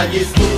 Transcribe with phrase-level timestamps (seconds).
[0.00, 0.49] Nadie estuvo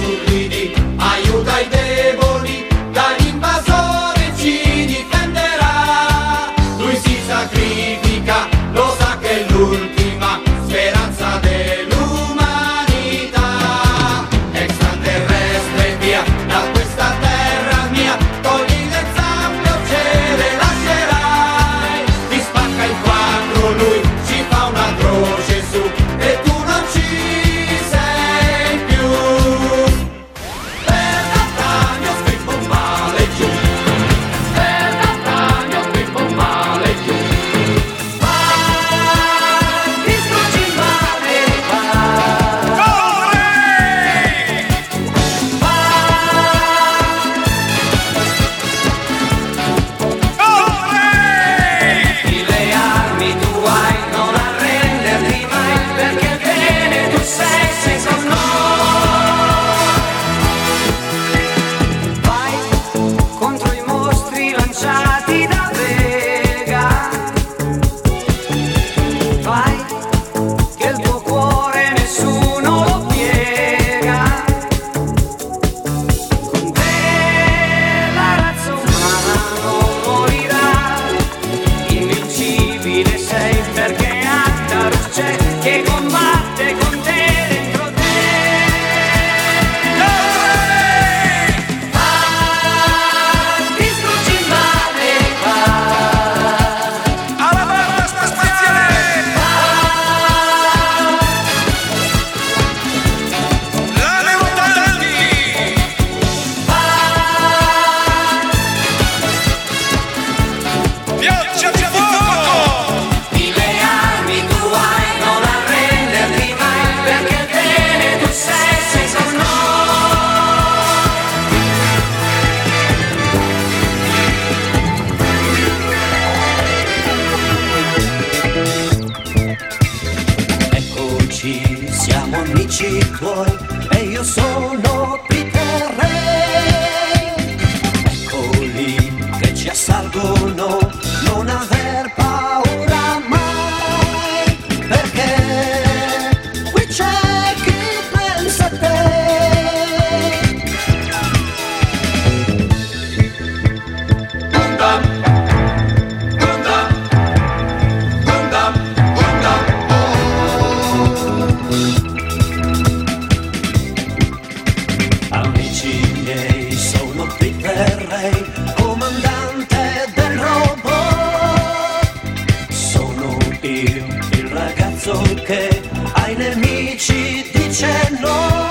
[175.02, 175.82] senso che
[176.12, 178.70] ai nemici dice no.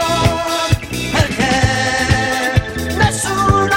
[1.12, 1.60] Perché
[2.95, 3.75] nessuno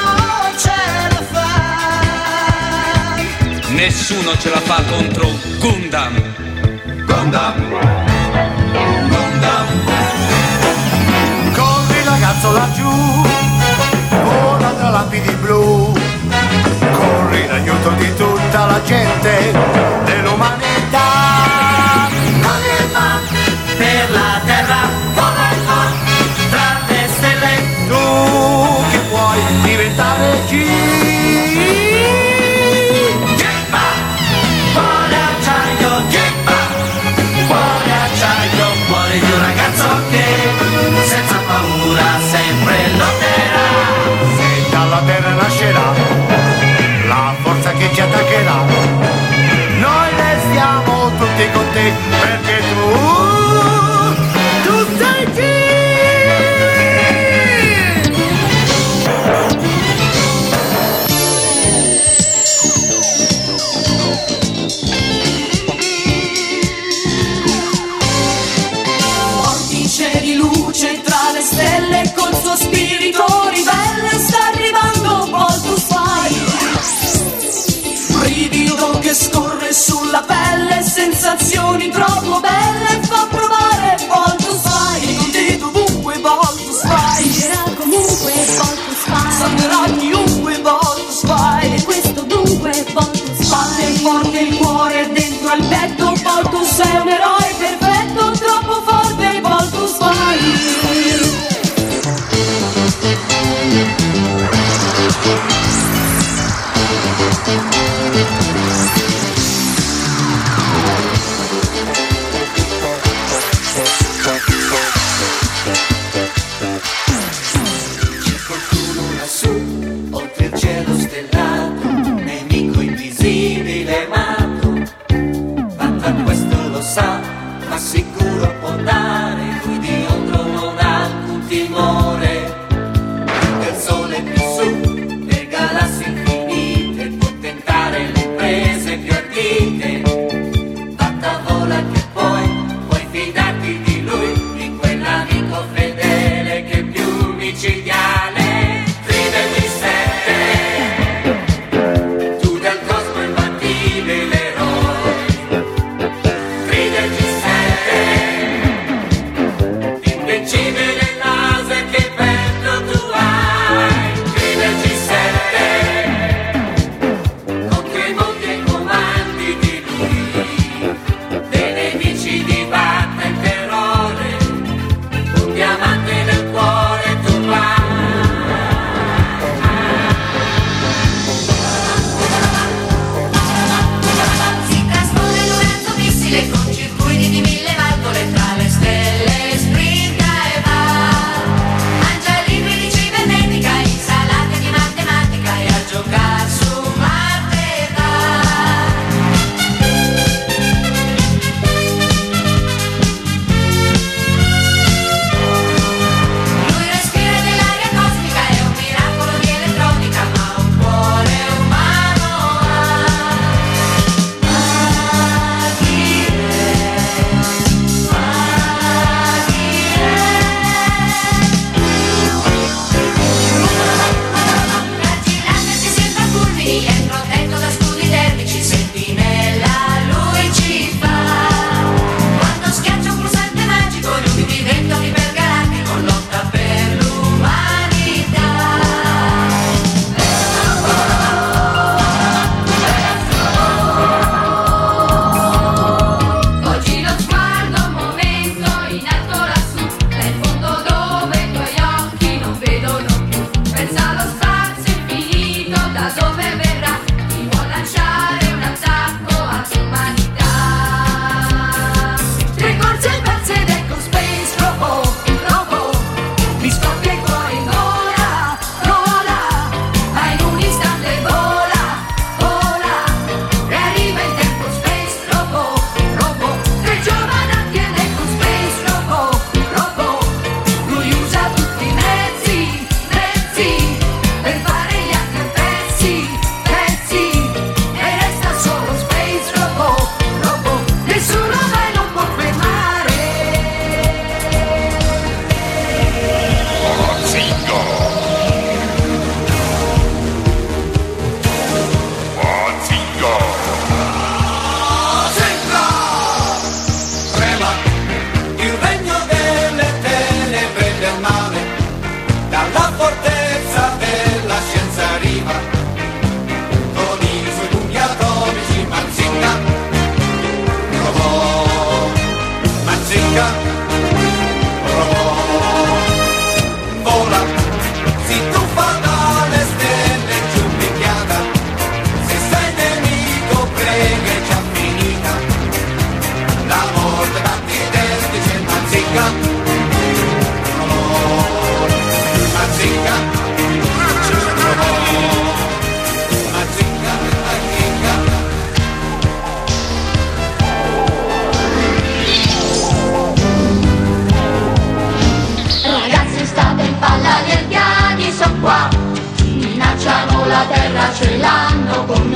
[0.57, 0.77] ce
[1.11, 3.17] la fa.
[3.71, 5.29] Nessuno ce la fa contro
[5.59, 6.23] Gundam.
[7.05, 8.14] Gundam.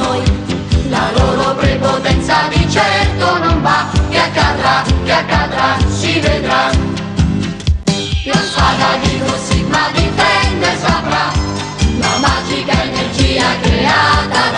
[0.08, 0.22] noi.
[0.88, 6.70] La loro prepotenza di certo non va, che accadrà, che accadrà, si vedrà.
[8.24, 11.32] La spada di Sigma difende saprà,
[11.98, 14.57] la magica energia creata da